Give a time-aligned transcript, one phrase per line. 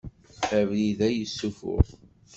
[0.57, 1.85] Abrid-a yessufuɣ.